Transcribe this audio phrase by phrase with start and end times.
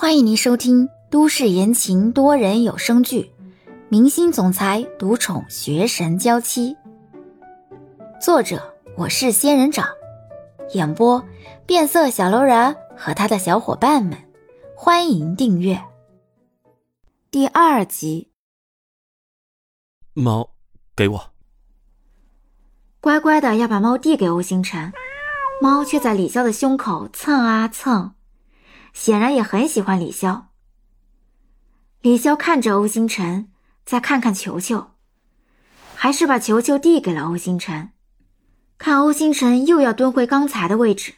[0.00, 3.22] 欢迎您收听都市言情多人有声剧
[3.88, 6.76] 《明星总裁独宠学神娇妻》，
[8.24, 9.88] 作者我是仙人掌，
[10.72, 11.20] 演播
[11.66, 14.16] 变色小楼人和他的小伙伴们。
[14.76, 15.82] 欢迎订阅
[17.32, 18.30] 第二集。
[20.14, 20.50] 猫，
[20.94, 21.30] 给我。
[23.00, 24.92] 乖乖的要把猫递给欧星辰，
[25.60, 28.14] 猫却在李潇的胸口蹭啊蹭。
[28.98, 30.46] 显然也很喜欢李潇。
[32.00, 33.48] 李潇看着欧星辰，
[33.84, 34.90] 再看看球球，
[35.94, 37.92] 还是把球球递给了欧星辰。
[38.76, 41.14] 看欧星辰又要蹲回刚才的位置。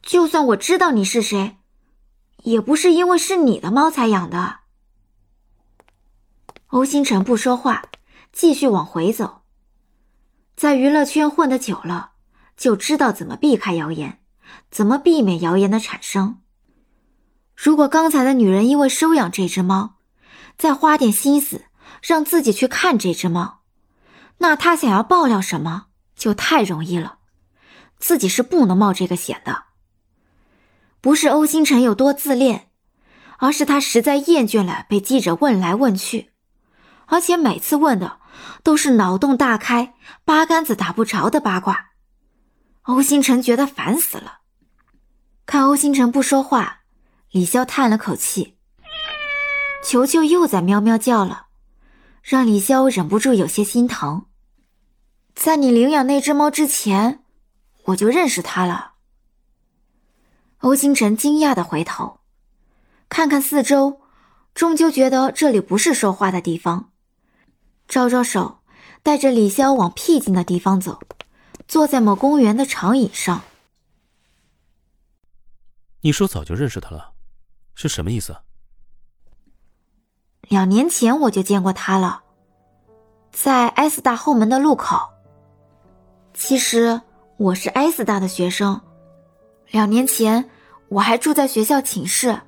[0.00, 1.58] 就算我知道你是谁，
[2.44, 4.60] 也不是因为是你的猫才养的。
[6.68, 7.84] 欧星辰不说话，
[8.32, 9.42] 继续往回走。
[10.56, 12.12] 在娱乐圈混的久了，
[12.56, 14.22] 就知道怎么避开谣言。
[14.70, 16.40] 怎么避免谣言的产生？
[17.54, 19.96] 如果刚才的女人因为收养这只猫，
[20.56, 21.64] 再花点心思
[22.02, 23.60] 让自己去看这只猫，
[24.38, 27.18] 那她想要爆料什么就太容易了。
[27.98, 29.64] 自己是不能冒这个险的。
[31.00, 32.70] 不是欧星辰有多自恋，
[33.38, 36.30] 而是他实在厌倦了被记者问来问去，
[37.06, 38.20] 而且每次问的
[38.62, 41.90] 都是脑洞大开、八竿子打不着的八卦。
[42.82, 44.37] 欧星辰觉得烦死了。
[45.48, 46.80] 看欧星辰不说话，
[47.30, 48.58] 李潇叹了口气。
[49.82, 51.46] 球球又在喵喵叫了，
[52.22, 54.26] 让李潇忍不住有些心疼。
[55.34, 57.24] 在你领养那只猫之前，
[57.84, 58.92] 我就认识它了。
[60.58, 62.20] 欧星辰惊讶的回头，
[63.08, 64.02] 看看四周，
[64.52, 66.90] 终究觉得这里不是说话的地方，
[67.88, 68.58] 招招手，
[69.02, 71.00] 带着李潇往僻静的地方走，
[71.66, 73.40] 坐在某公园的长椅上。
[76.00, 77.12] 你说早就认识他了，
[77.74, 78.36] 是什么意思？
[80.42, 82.22] 两年前我就见过他了，
[83.32, 84.96] 在 S 大后门的路口。
[86.32, 87.00] 其实
[87.36, 88.80] 我是 S 大的学生，
[89.70, 90.48] 两年前
[90.88, 92.40] 我还住在学校寝室。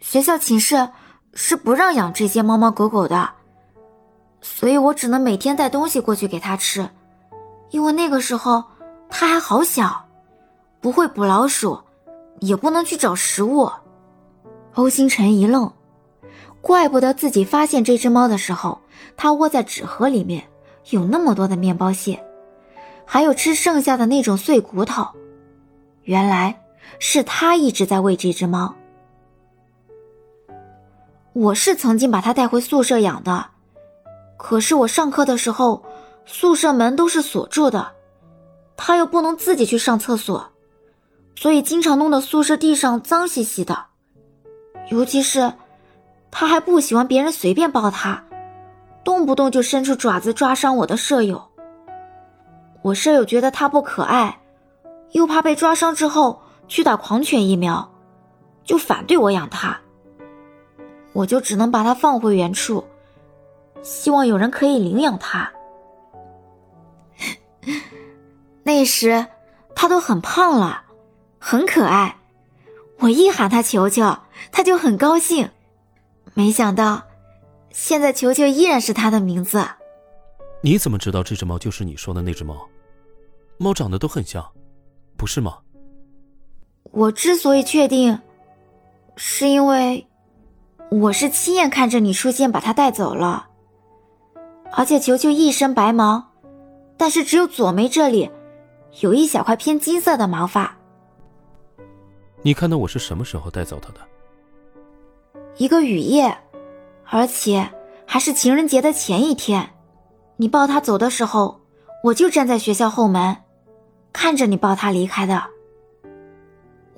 [0.00, 0.90] 学校寝室
[1.32, 3.30] 是不让养这些猫猫狗狗的，
[4.42, 6.90] 所以我只能每天带东西过去给他吃，
[7.70, 8.62] 因为那个时候
[9.08, 10.06] 他还好小，
[10.82, 11.82] 不会捕老鼠。
[12.40, 13.70] 也不能去找食物。
[14.74, 15.72] 欧星辰一愣，
[16.60, 18.80] 怪不得自己发现这只猫的时候，
[19.16, 20.48] 它窝在纸盒里面，
[20.90, 22.22] 有那么多的面包屑，
[23.04, 25.06] 还有吃剩下的那种碎骨头。
[26.04, 26.62] 原来
[26.98, 28.74] 是他一直在喂这只猫。
[31.32, 33.46] 我是曾经把它带回宿舍养的，
[34.36, 35.84] 可是我上课的时候，
[36.24, 37.92] 宿舍门都是锁住的，
[38.76, 40.49] 它又不能自己去上厕所。
[41.40, 43.86] 所以经常弄得宿舍地上脏兮兮的，
[44.90, 45.54] 尤其是，
[46.30, 48.22] 他还不喜欢别人随便抱他，
[49.02, 51.48] 动不动就伸出爪子抓伤我的舍友。
[52.82, 54.38] 我舍友觉得他不可爱，
[55.12, 57.90] 又怕被抓伤之后去打狂犬疫苗，
[58.62, 59.80] 就反对我养他。
[61.14, 62.84] 我就只能把它放回原处，
[63.80, 65.50] 希望有人可以领养它。
[68.62, 69.26] 那时
[69.74, 70.82] 他都很胖了。
[71.42, 72.16] 很可爱，
[72.98, 74.18] 我一喊他球球，
[74.52, 75.50] 他就很高兴。
[76.34, 77.02] 没想到，
[77.70, 79.66] 现在球球依然是他的名字。
[80.62, 82.68] 你怎么知道这只猫就是你说的那只猫？
[83.56, 84.46] 猫长得都很像，
[85.16, 85.58] 不是吗？
[86.92, 88.20] 我之所以确定，
[89.16, 90.06] 是因为
[90.90, 93.48] 我是亲眼看着你出现把它带走了。
[94.72, 96.32] 而且球球一身白毛，
[96.98, 98.30] 但是只有左眉这里
[99.00, 100.76] 有一小块偏金色的毛发。
[102.42, 104.00] 你看到我是什么时候带走他的？
[105.56, 106.36] 一个雨夜，
[107.04, 107.70] 而且
[108.06, 109.74] 还是情人节的前一天。
[110.36, 111.60] 你抱他走的时候，
[112.02, 113.36] 我就站在学校后门，
[114.12, 115.44] 看着你抱他离开的。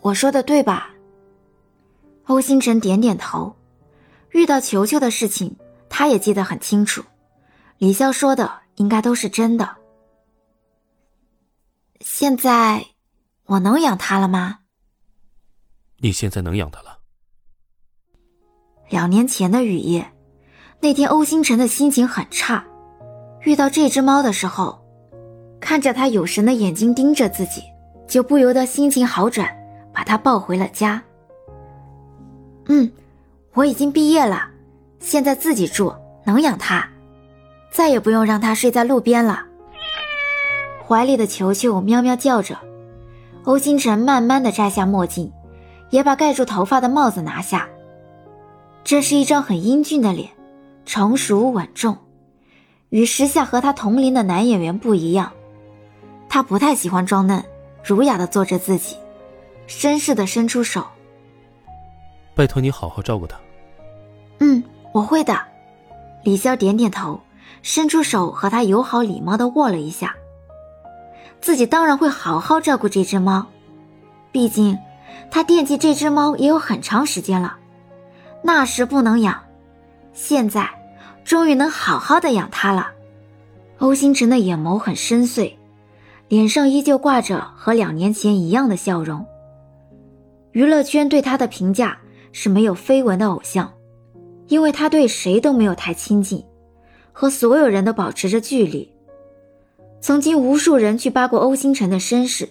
[0.00, 0.91] 我说的对吧？
[2.27, 3.56] 欧星辰点点头。
[4.30, 5.56] 遇到球球的事情，
[5.88, 7.03] 他也记得很清楚。
[7.78, 9.77] 李潇说的应该都是真的。
[12.00, 12.86] 现在
[13.45, 14.60] 我能养他了吗？
[16.03, 16.99] 你现在能养它了。
[18.91, 20.13] 两年前的雨夜，
[20.81, 22.65] 那天欧星辰的心情很差，
[23.43, 24.84] 遇到这只猫的时候，
[25.60, 27.63] 看着它有神的眼睛盯着自己，
[28.09, 29.49] 就不由得心情好转，
[29.95, 31.01] 把它抱回了家。
[32.66, 32.91] 嗯，
[33.55, 34.51] 我已经毕业了，
[34.98, 35.95] 现在自己住，
[36.25, 36.84] 能养它，
[37.71, 39.47] 再也不用让它睡在路边了。
[40.84, 42.59] 怀里的球球喵喵叫着，
[43.45, 45.33] 欧星辰慢慢的摘下墨镜。
[45.92, 47.68] 也把盖住头发的帽子拿下。
[48.83, 50.30] 这是一张很英俊的脸，
[50.86, 51.98] 成熟稳重，
[52.89, 55.33] 与时下和他同龄的男演员不一样。
[56.30, 57.44] 他不太喜欢装嫩，
[57.84, 58.97] 儒雅的做着自己，
[59.68, 60.86] 绅士的伸出手，
[62.34, 63.38] 拜托你好好照顾他。
[64.38, 65.38] 嗯，我会的。
[66.24, 67.21] 李潇点点头，
[67.62, 70.16] 伸出手和他友好礼貌的握了一下。
[71.42, 73.45] 自己当然会好好照顾这只猫，
[74.30, 74.78] 毕竟
[75.30, 77.56] 他惦记这只猫也有很长时间了。
[78.42, 79.42] 那时不能养，
[80.12, 80.68] 现在
[81.24, 82.91] 终于能好好的养它了。
[83.78, 85.54] 欧星辰的眼眸很深邃，
[86.28, 89.24] 脸上依旧挂着和两年前一样的笑容。
[90.53, 91.98] 娱乐圈对他的评价
[92.32, 93.72] 是没有绯闻的偶像，
[94.48, 96.44] 因为他对谁都没有太亲近，
[97.12, 98.92] 和所有人都保持着距离。
[100.00, 102.50] 曾经无数人去扒过欧星辰的身世，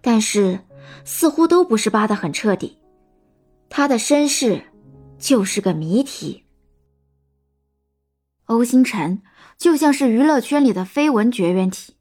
[0.00, 0.60] 但是
[1.04, 2.78] 似乎都不是扒得很彻底。
[3.68, 4.66] 他的身世。
[5.20, 6.44] 就是个谜题。
[8.46, 9.20] 欧星辰
[9.58, 11.92] 就像是娱乐圈里的绯闻绝缘体，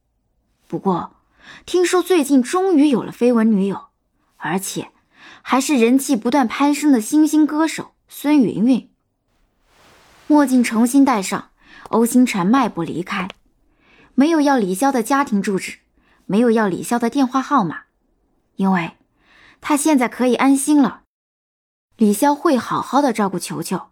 [0.69, 1.17] 不过
[1.65, 3.87] 听说最近终于有了绯闻女友，
[4.37, 4.91] 而且
[5.41, 8.89] 还是人气不断攀升的新兴歌手孙云云。
[10.27, 11.49] 墨镜重新戴上，
[11.89, 13.27] 欧星辰迈步离开，
[14.15, 15.79] 没有要李潇的家庭住址，
[16.25, 17.81] 没有要李潇的电话号码，
[18.59, 18.91] 因为
[19.61, 21.03] 他现在可以安心了。
[21.95, 23.91] 李潇会好好的照顾球球，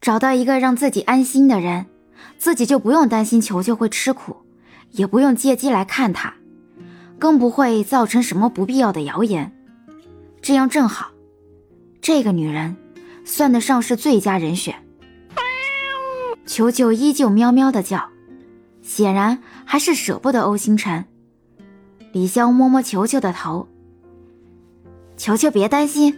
[0.00, 1.86] 找到一个让自己安心的人，
[2.38, 4.44] 自己就不用担心球球会吃苦，
[4.90, 6.34] 也不用借机来看他，
[7.20, 9.56] 更不会造成什么不必要的谣言。
[10.42, 11.12] 这样正好，
[12.00, 12.76] 这个女人
[13.24, 14.74] 算得上是最佳人选。
[16.46, 18.10] 球球依旧喵喵的叫，
[18.82, 21.04] 显然还是舍不得欧星辰。
[22.16, 23.68] 李潇摸摸球球的头，
[25.18, 26.16] 球球别担心。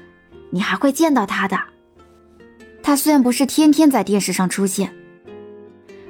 [0.51, 1.59] 你还会见到他的。
[2.85, 4.95] 他虽然不是天天在电视上出现，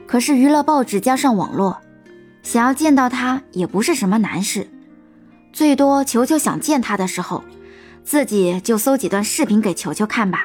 [0.06, 1.80] 可是娱乐报纸加上网络，
[2.42, 4.68] 想要见到他也不是什么难事。
[5.54, 7.42] 最多球球想见他的时候，
[8.04, 10.44] 自己就搜几段视频给球球看吧。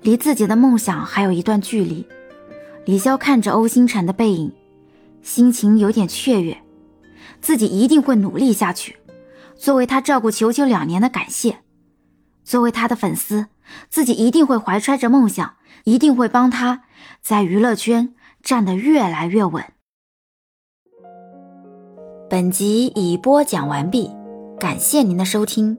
[0.00, 2.04] 离自己的梦想还有一段距离。
[2.86, 4.52] 李潇看着欧星辰的背影，
[5.22, 6.61] 心情有点雀跃。
[7.40, 8.96] 自己一定会努力下去，
[9.56, 11.58] 作为他照顾球球两年的感谢。
[12.44, 13.46] 作为他的粉丝，
[13.88, 15.54] 自己一定会怀揣着梦想，
[15.84, 16.82] 一定会帮他
[17.20, 19.64] 在娱乐圈站得越来越稳。
[22.28, 24.10] 本集已播讲完毕，
[24.58, 25.78] 感谢您的收听。